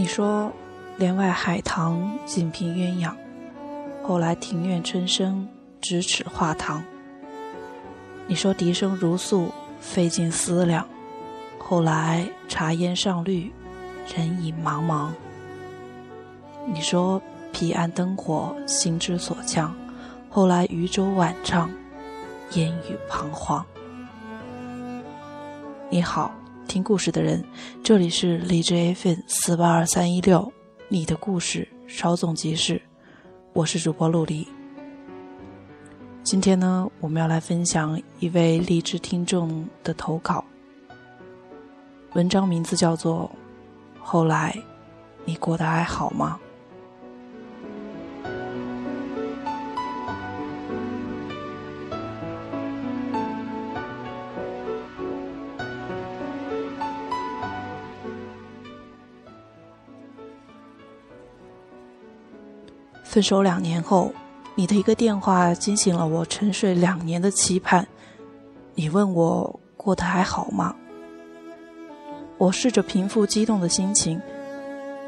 [0.00, 0.50] 你说
[0.96, 3.12] 帘外海棠锦屏鸳鸯，
[4.02, 5.46] 后来庭院春生
[5.82, 6.82] 咫尺画堂。
[8.26, 10.88] 你说笛声如诉费尽思量，
[11.58, 13.52] 后来茶烟上绿，
[14.16, 15.10] 人影茫茫。
[16.66, 17.20] 你说
[17.52, 19.76] 彼岸灯火心之所向，
[20.30, 21.70] 后来渔舟晚唱，
[22.52, 23.62] 烟雨彷徨。
[25.90, 26.32] 你好，
[26.70, 27.44] 听故事的人，
[27.82, 30.52] 这里是荔枝 FM 四八二三一六，
[30.88, 32.80] 你的故事稍纵即逝，
[33.52, 34.46] 我是主播陆离。
[36.22, 40.44] 今天呢，我们要来分享一位励志听众的投稿，
[42.12, 43.28] 文章名字叫做
[44.00, 44.56] 《后来，
[45.24, 46.38] 你过得还好吗》。
[63.10, 64.12] 分手两年后，
[64.54, 67.84] 你的一个电话惊醒了我沉睡两年的期盼。
[68.76, 70.76] 你问我过得还好吗？
[72.38, 74.22] 我试着平复激动的心情，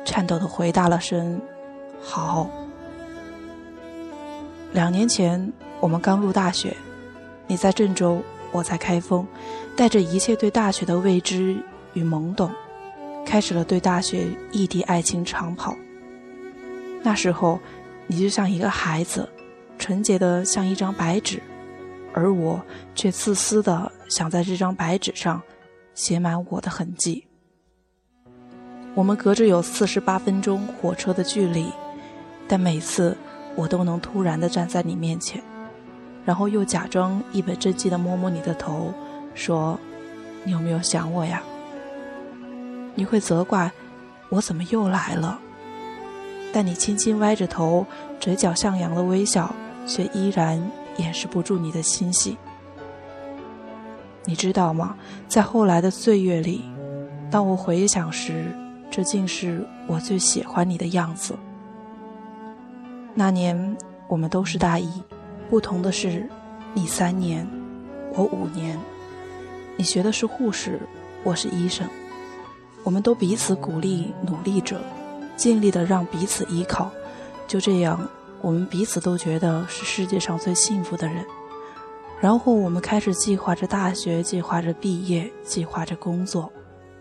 [0.05, 1.41] 颤抖的回答了声
[2.03, 2.51] “好”。
[4.75, 6.77] 两年前，我们刚入大学，
[7.47, 9.25] 你在郑州，我在开封，
[9.77, 11.57] 带着一切对大学的未知
[11.93, 12.51] 与懵懂，
[13.25, 15.77] 开始了对大学异地爱情长跑。
[17.05, 17.61] 那时候。
[18.13, 19.27] 你就像一个孩子，
[19.79, 21.43] 纯洁的像一张白纸，
[22.13, 22.63] 而我
[22.95, 25.41] 却自私的想在这张白纸上
[25.95, 27.27] 写满我的痕迹。
[28.95, 31.73] 我们隔着有四十八分钟火车的距离，
[32.47, 33.17] 但每次
[33.57, 35.43] 我都能突然的站在你面前，
[36.27, 38.93] 然后又假装一本正经的摸摸你的头，
[39.35, 39.81] 说
[40.45, 41.43] ：“你有没有想我呀？”
[42.95, 43.73] 你会责怪
[44.29, 45.41] 我怎么又来了。
[46.53, 47.87] 但你轻轻歪着头，
[48.21, 49.55] 嘴角向阳的微笑，
[49.87, 50.63] 却依然
[50.99, 52.37] 掩饰不住你的欣喜。
[54.25, 54.95] 你知道吗？
[55.27, 56.63] 在后来的岁月里，
[57.31, 58.55] 当我回想时，
[58.91, 61.35] 这竟是我最喜欢你的样子。
[63.15, 63.77] 那年
[64.07, 65.03] 我们都是大一，
[65.51, 66.29] 不同的是，
[66.75, 67.49] 你三年，
[68.15, 68.79] 我五年。
[69.77, 70.79] 你学的是护士，
[71.25, 71.89] 我是医生。
[72.85, 74.81] 我们都彼此鼓励，努力着。
[75.37, 76.91] 尽力的让彼此依靠，
[77.47, 78.09] 就这样，
[78.41, 81.25] 我们彼此都觉得是世界上最幸福的人。
[82.21, 86.53] 然后我们开始计划着大学，计划着毕业，计划着工作，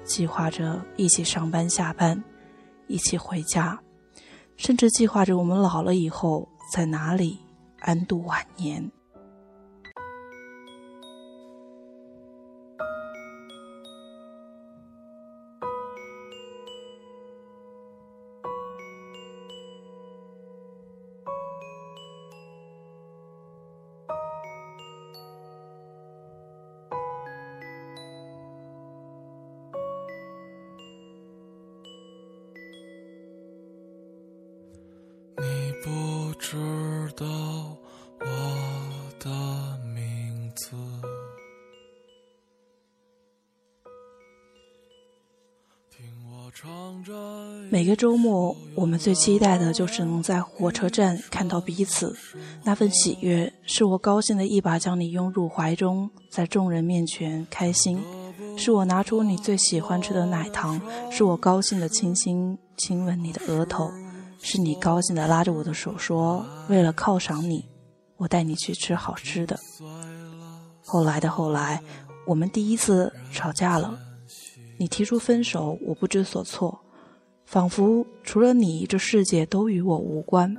[0.03, 2.23] 计划着一起上班下班，
[2.87, 3.79] 一起回家，
[4.57, 7.37] 甚至计划着我们老了以后在哪里
[7.81, 8.91] 安度晚年。
[47.69, 52.15] 每个周末，我们最期待的就是能在火车站看到彼此。
[52.63, 57.97] 那份喜悦，是我高兴的一把将你拥入怀中，在众人面前开心；
[58.57, 60.79] 是我拿出你最喜欢吃的奶糖；
[61.09, 63.89] 是我高兴的轻轻亲吻你的额头。
[64.43, 67.63] 是你高兴的拉着我的手说：“为了犒赏你，
[68.17, 69.59] 我带你去吃好吃的。”
[70.83, 71.81] 后来的后来，
[72.25, 73.97] 我们第一次吵架了，
[74.81, 76.79] 你提出分手，我不知所措，
[77.45, 80.57] 仿佛除了你，这世界都与我无关。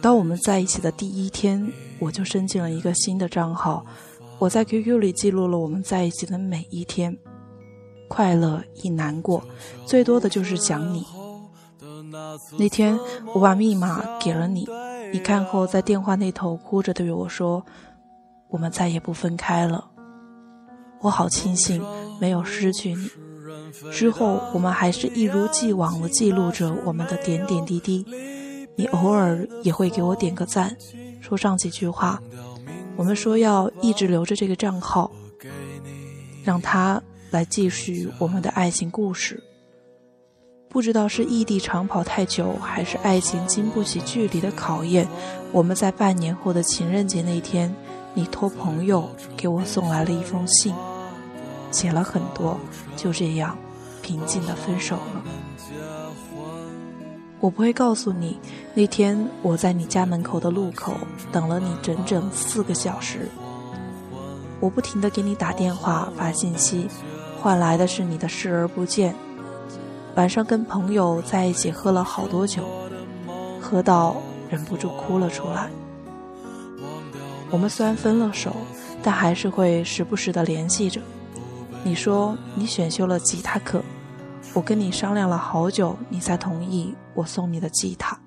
[0.00, 3.84] 当我们在一起的第一天，我就申请了一个新的账号，
[4.38, 7.14] 我在 QQ 里记录了我们在一起的每一天，
[8.08, 9.44] 快乐亦难过，
[9.84, 11.04] 最多的就是想你。
[12.58, 12.98] 那天
[13.34, 14.66] 我把密码给了你，
[15.12, 17.66] 你看后在电话那头哭着对我说
[18.48, 19.90] ：“我们再也不分开了。”
[21.02, 21.84] 我好庆幸
[22.24, 23.10] 没有失去你。
[23.92, 28.02] 之后我们还是一如既往的记录着我们的点点滴滴。
[28.76, 30.74] 你偶尔也会给我点个赞，
[31.20, 32.18] 说上几句话。
[32.96, 35.10] 我们说要一直留着这个账号，
[36.42, 39.42] 让他来继续我们的爱情故事。
[40.70, 45.06] 不知道是异地长跑太久，还是爱情经不起距离的考验。
[45.52, 47.72] 我们在半年后的情人节那天，
[48.14, 50.74] 你托朋友给我送来了一封信，
[51.74, 52.56] 写了很多，
[52.94, 53.58] 就这样
[54.00, 55.22] 平静的分手了。
[57.40, 58.38] 我不会告诉你，
[58.74, 60.94] 那天我在你家门口的路口
[61.32, 63.28] 等了你整整四个小时。
[64.60, 66.88] 我不停的给你打电话发信息，
[67.42, 69.12] 换来的是你的视而不见。
[70.14, 72.62] 晚上跟朋友在一起喝了好多酒，
[73.60, 74.16] 喝到
[74.48, 75.68] 忍不住哭了出来。
[77.50, 78.54] 我们虽然分了手，
[79.02, 81.00] 但还是会时不时的联系着。
[81.86, 83.82] 你说你选修了吉他课，
[84.54, 88.18] 我跟你商量了好久，你才同意我送你的吉他。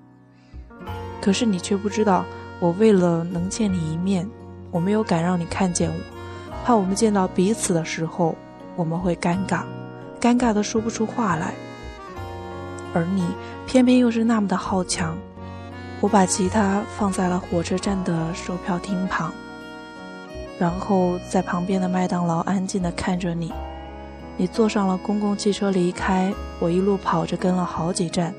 [1.20, 2.24] 可是你却不知道，
[2.60, 4.30] 我为了能见你一面，
[4.70, 5.96] 我没有敢让你看见我，
[6.64, 8.36] 怕我们见到彼此的时候，
[8.76, 9.64] 我们会尴尬，
[10.22, 11.56] 尴尬的说不出话来。
[12.94, 13.26] 而你
[13.66, 15.18] 偏偏又是那么的好强，
[16.00, 19.34] 我把吉他放在了火车站的售票厅旁，
[20.60, 23.52] 然后在旁边的麦当劳安静的看着你。
[24.38, 28.34] 你坐上了公共汽车离开，我一路跑着跟了好几站。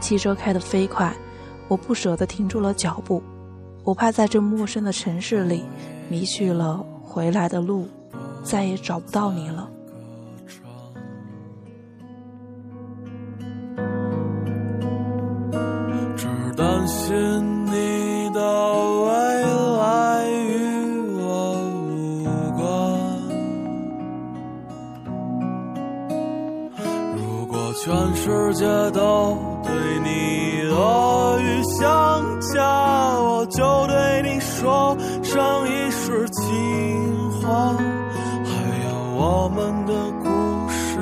[0.00, 1.12] 汽车开得飞快，
[1.66, 3.22] 我不舍得停住了脚步，
[3.84, 5.64] 我怕在这陌生的城市里
[6.08, 7.88] 迷去了回来的路，
[8.42, 9.68] 再也找不到你了。
[28.48, 29.70] 世界都对
[30.02, 32.64] 你恶语相加，
[33.20, 37.74] 我就对你说上一世情话。
[37.76, 39.92] 还有我们的
[40.22, 40.98] 故事。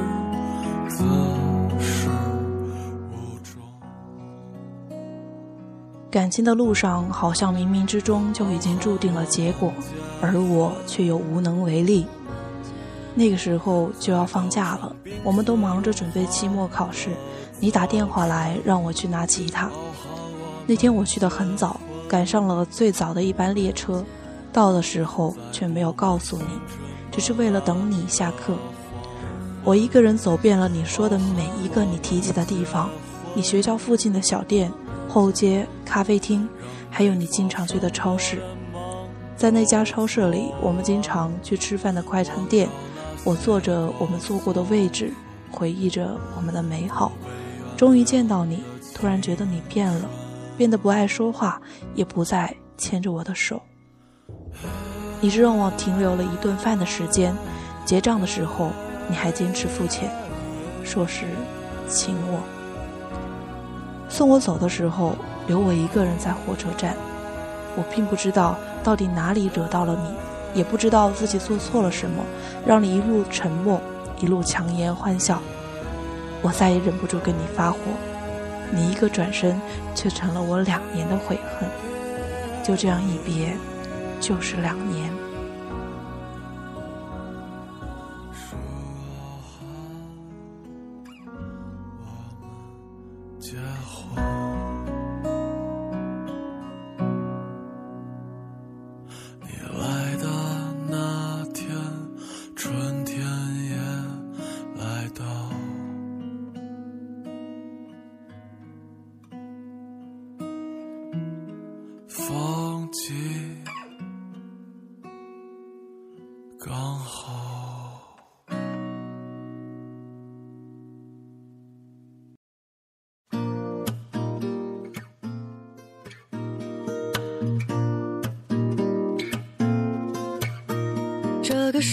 [6.10, 9.72] 感情的路上，好像冥冥之中就已经注定了结果，
[10.20, 12.08] 而我却又无能为力。
[13.14, 17.10] 那个时候就要放假了，我们都忙着准备期末考试。
[17.58, 19.70] 你打电话来让我去拿吉他。
[20.66, 24.04] 那天我去的很早，赶上了最早的一班列车。
[24.52, 26.44] 到的时候却没有告诉你，
[27.12, 28.54] 只是为了等你下课。
[29.64, 32.88] 我一个人走遍了你说的每一个你提及的地方，
[33.34, 34.72] 你学校附近的小店。
[35.08, 36.46] 后街、咖啡厅，
[36.90, 38.42] 还有你经常去的超市，
[39.36, 42.68] 在那家超市里，我们经常去吃饭的快餐店。
[43.24, 45.12] 我坐着我们坐过的位置，
[45.50, 47.12] 回忆着我们的美好。
[47.76, 48.62] 终于见到你，
[48.94, 50.08] 突然觉得你变了，
[50.56, 51.60] 变得不爱说话，
[51.94, 53.60] 也不再牵着我的手。
[55.20, 57.34] 你是让我停留了一顿饭的时间，
[57.84, 58.70] 结账的时候，
[59.08, 60.10] 你还坚持付钱，
[60.82, 61.26] 说是
[61.86, 62.40] 请我。
[64.08, 65.14] 送我走的时候，
[65.46, 66.96] 留我一个人在火车站。
[67.76, 72.24] 我并不知道到底哪里惹到了你，也不知道自己做错了什么，
[72.64, 73.78] 让你一路沉默，
[74.18, 75.42] 一路强颜欢笑。
[76.42, 77.78] 我再也忍不住跟你发火，
[78.72, 79.60] 你一个转身，
[79.94, 81.68] 却成了我两年的悔恨。
[82.62, 83.56] 就这样一别，
[84.20, 85.10] 就是两年。
[88.32, 88.58] 说
[89.38, 89.66] 好。
[93.38, 93.56] 结
[93.86, 94.35] 婚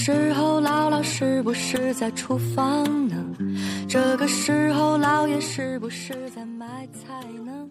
[0.05, 3.15] 时候，姥姥是不是在厨房呢？
[3.87, 7.69] 这个时候，姥爷是不是在买菜呢？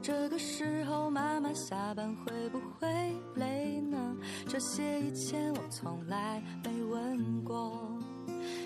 [0.00, 2.86] 这个时候，妈妈下班会不会
[3.34, 3.98] 累呢？
[4.46, 7.76] 这些以前我从来没问过。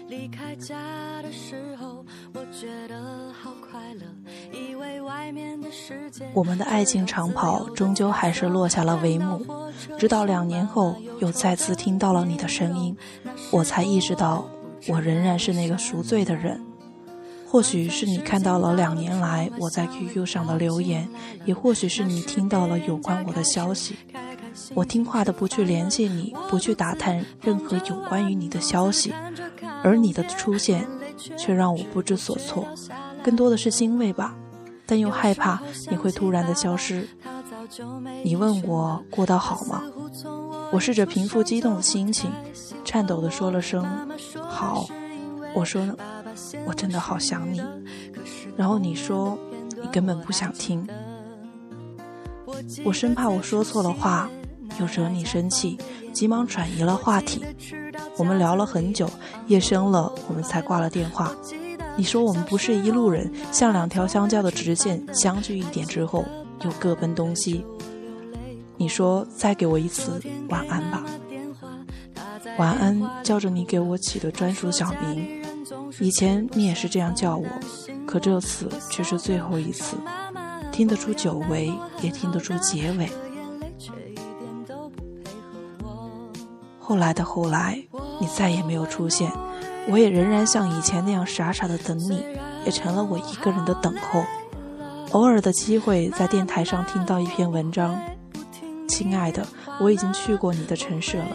[0.09, 0.77] 离开家
[1.23, 4.05] 的时候，我觉得好快乐，
[4.53, 6.25] 以为外面的世界。
[6.33, 9.45] 我们的爱情长跑终究还是落下了帷幕，
[9.99, 12.97] 直到两年后又再次听到了你的声音，
[13.51, 14.49] 我才意识到
[14.87, 16.61] 我仍然是那个赎罪的人。
[17.49, 21.09] 或许是你看到了两年来我在 QQ 上的留言，
[21.45, 23.97] 也或许是你听到了有关我的消息。
[24.75, 29.13] 我听话的不去联系你，不去打探任何有关于你的消息。
[29.83, 30.87] 而你的出现，
[31.37, 32.67] 却让我不知所措，
[33.23, 34.35] 更多的是欣慰吧，
[34.87, 37.09] 但又害怕你会突然的消失。
[38.23, 39.83] 你问我过得好吗？
[40.73, 42.31] 我试着平复激动的心情，
[42.85, 43.85] 颤抖的说了声
[44.49, 44.87] “好”。
[45.55, 45.87] 我说，
[46.67, 47.63] 我真的好想你。
[48.57, 49.39] 然后你说，
[49.83, 50.87] 你根本不想听。
[52.85, 54.29] 我生怕我说错了话，
[54.79, 55.79] 又惹你生气，
[56.13, 57.45] 急忙转移了话题。
[58.17, 59.09] 我们聊了很久，
[59.47, 61.33] 夜深了，我们才挂了电话。
[61.97, 66.25] 你说我们不是一路人，像两条相交的直线，相距一点之后
[66.63, 67.65] 又各奔东西。
[68.77, 71.03] 你说再给我一次晚安吧。
[72.59, 75.43] 晚安，叫着你给我起的专属小名。
[76.01, 77.47] 以前你也是这样叫我，
[78.07, 79.97] 可这次却是最后一次。
[80.71, 81.73] 听得出久违，
[82.03, 83.09] 也听得出结尾。
[86.89, 87.83] 后来的后来，
[88.21, 89.29] 你再也没有出现，
[89.89, 92.25] 我也仍然像以前那样傻傻的等你，
[92.65, 94.23] 也成了我一个人的等候。
[95.11, 98.01] 偶尔的机会，在电台上听到一篇文章，
[98.87, 99.45] 亲爱的，
[99.81, 101.27] 我已经去过你的城市了。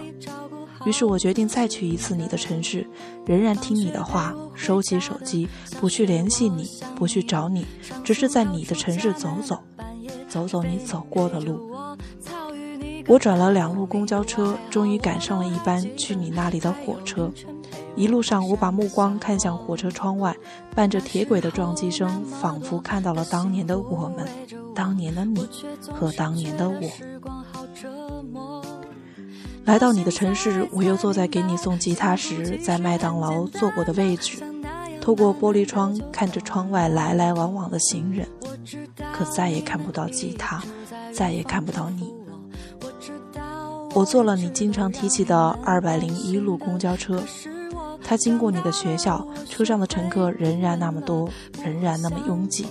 [0.86, 2.88] 于是我决定再去一次你的城市，
[3.26, 5.50] 仍然听你的话，收起手机，
[5.82, 6.66] 不去联系你，
[6.96, 7.66] 不去找你，
[8.06, 9.60] 只是在你的城市走走，
[10.30, 11.71] 走走你走过的路。
[13.12, 17.30] 我转了两路公交车，终于赶上了一班去你那里的火车。
[17.94, 20.34] 一路上，我把目光看向火车窗外，
[20.74, 24.26] 伴着铁轨的撞击声，仿佛看到了当年的我们，
[24.74, 25.46] 当年的你
[25.92, 26.90] 和当年的我。
[29.66, 34.42] 来到你的城市，我又坐在给你送吉他时在麦当劳坐过的位置，
[35.02, 38.26] 透过玻璃窗看着窗外来来往往的行人，
[39.12, 40.64] 可再也看不到吉他，
[41.14, 42.10] 再也看不到你。
[43.94, 47.22] 我坐了你经常提起的二百零一路公交车，
[48.04, 51.30] 它经过你的学校，车上的乘客仍然那么多，
[51.64, 52.66] 仍然那么拥挤。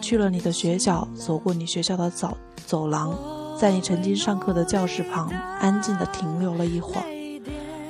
[0.00, 2.36] 去了你的学校，走过你学校的走
[2.66, 3.16] 走廊。
[3.56, 5.28] 在你曾经上课的教室旁，
[5.60, 7.04] 安静地停留了一会儿。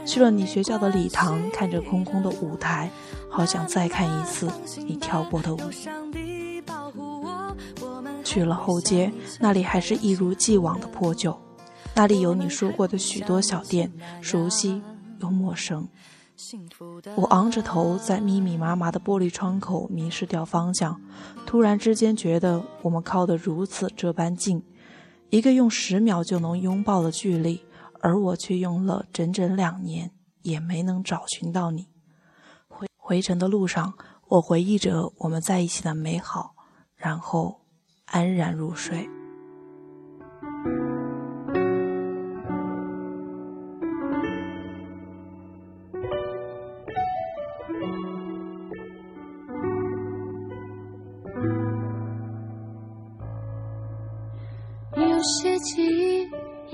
[0.06, 2.90] 去了你学校的礼堂，看着空空的舞台，
[3.30, 4.50] 好想再看一次
[4.86, 5.60] 你跳过的舞。
[8.24, 9.10] 去了后街，
[9.40, 11.38] 那里还是一如既往的破旧，
[11.98, 13.90] 那里有你说过的许多小店，
[14.22, 14.80] 熟悉
[15.18, 15.88] 又陌生。
[17.16, 21.00] 我昂着头，在密密麻麻的玻璃窗口迷失掉方向，
[21.44, 24.62] 突然之间觉得我们靠得如此这般近。
[25.30, 27.64] 一个用十秒就能拥抱的距离，
[28.00, 30.12] 而我却用了整整两年
[30.42, 31.88] 也没能找寻到你。
[32.68, 33.94] 回回程的路上，
[34.28, 36.54] 我回忆着我们在一起的美好，
[36.94, 37.62] 然后
[38.04, 39.08] 安然入睡。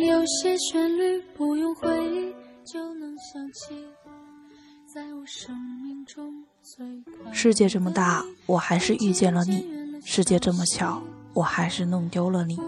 [0.06, 2.34] 有些旋律不用回忆
[2.64, 3.74] 就能想起，
[4.92, 9.64] 在我生命中最世界这么大，我还是遇见了你；
[10.04, 12.58] 世界这么小，我还是弄丢了你。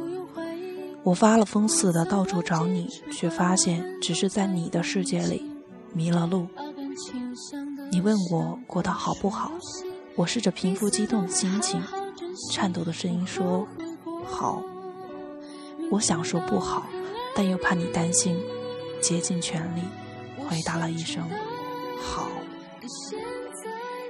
[1.02, 5.44] 我发了疯似的到处找你，却发现只是在你的世界里
[5.92, 6.46] 迷了路。
[7.90, 9.52] 你问我过得好不好，
[10.16, 11.82] 我试着平复激动的心情，
[12.52, 13.66] 颤抖的声音说
[14.24, 14.62] ：“好。”
[15.92, 16.84] 我想说不好。
[17.36, 18.34] 但又怕你担心，
[19.02, 19.82] 竭尽全力
[20.48, 21.22] 回答了一声
[22.00, 22.30] “好”。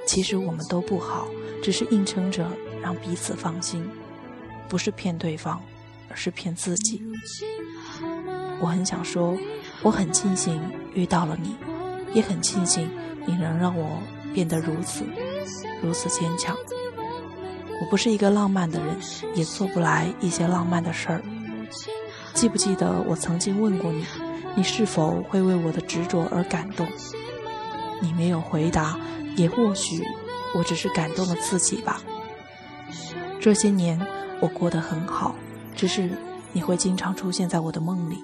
[0.06, 1.26] 其实我们都不好，
[1.61, 2.49] 只是硬撑着
[2.80, 3.85] 让彼此放心，
[4.68, 5.61] 不是骗对方，
[6.09, 7.02] 而是骗自己。
[8.61, 9.37] 我很想说，
[9.83, 10.62] 我很庆幸
[10.95, 11.56] 遇到了你，
[12.14, 12.88] 也很庆幸
[13.26, 13.99] 你能让我
[14.33, 15.04] 变得如此
[15.83, 16.56] 如此坚强。
[17.80, 18.97] 我不是一个浪漫的人，
[19.35, 21.21] 也做不来一些浪漫的事儿。
[22.37, 24.05] 记不记得我曾经问过你，
[24.55, 26.87] 你是否会为我的执着而感动？
[28.02, 29.00] 你没有回答，
[29.37, 30.05] 也或许
[30.55, 31.99] 我只是感动了自己吧。
[33.40, 33.99] 这些年
[34.38, 35.35] 我过得很好，
[35.75, 36.11] 只是
[36.52, 38.19] 你会经常出现在我的梦里，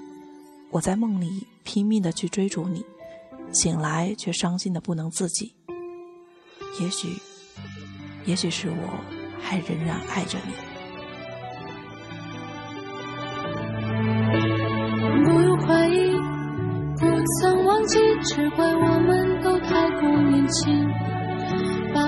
[0.70, 2.84] 我在梦里拼命的去追逐你，
[3.50, 5.54] 醒来却伤心的不能自己。
[6.78, 7.16] 也许，
[8.26, 8.76] 也许是我
[9.40, 10.71] 还仍然爱着你。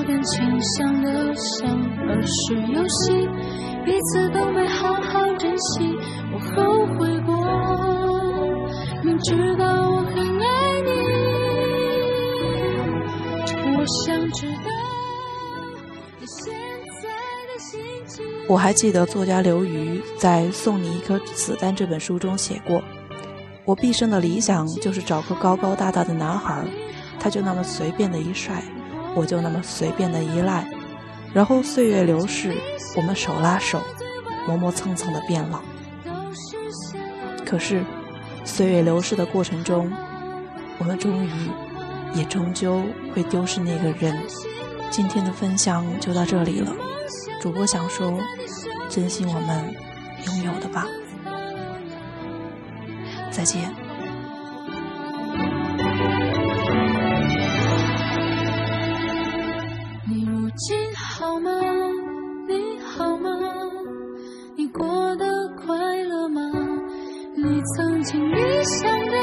[0.06, 1.70] 感情想得像
[2.08, 3.26] 儿时游戏，
[3.84, 5.96] 彼此都没好好珍惜。
[6.32, 7.34] 我后悔过，
[9.02, 10.46] 明知道我很爱
[10.84, 10.90] 你。
[13.76, 14.68] 我想知道
[16.20, 16.52] 你现
[17.02, 17.08] 在
[17.48, 18.22] 的心情。
[18.46, 22.82] 我还记得作家刘瑜在《送你一颗子弹》这本书中写过。
[23.64, 26.62] 我毕生的理想就是找个高高大大的男孩，
[27.18, 28.62] 他就那么随便的一帅，
[29.14, 30.66] 我就那么随便的依赖，
[31.32, 32.54] 然后岁月流逝，
[32.96, 33.80] 我们手拉手，
[34.46, 35.60] 磨磨蹭蹭的变老。
[37.46, 37.84] 可是，
[38.44, 39.90] 岁月流逝的过程中，
[40.78, 41.30] 我们终于，
[42.14, 42.82] 也终究
[43.14, 44.18] 会丢失那个人。
[44.90, 46.72] 今天的分享就到这里了，
[47.40, 48.18] 主播想说，
[48.88, 49.74] 珍惜我们
[50.26, 50.86] 拥有的吧。
[53.30, 53.83] 再见。
[67.64, 69.16] 曾经理想的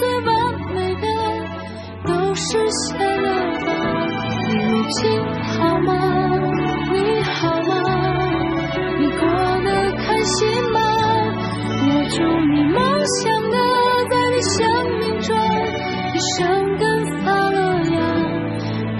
[0.00, 0.28] 最完
[0.74, 1.06] 美的
[2.08, 3.26] 都实现了
[3.64, 3.68] 吧
[4.48, 4.98] 你如今
[5.44, 5.90] 好吗？
[6.92, 7.70] 你好吗？
[8.98, 9.20] 你过
[9.62, 10.36] 得开心
[10.72, 10.76] 吗？
[11.80, 12.16] 我祝
[12.52, 13.56] 你梦想的
[14.10, 14.56] 在你生
[14.98, 15.28] 命中
[16.14, 16.36] 一生
[16.78, 16.82] 根
[17.22, 17.58] 发了
[17.92, 17.96] 芽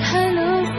[0.05, 0.77] 开了花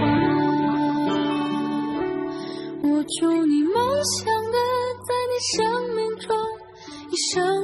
[2.82, 2.88] 我
[3.20, 3.78] 祝你梦
[4.16, 4.58] 想的
[5.06, 5.58] 在你生
[5.96, 6.28] 命中
[7.12, 7.59] 一生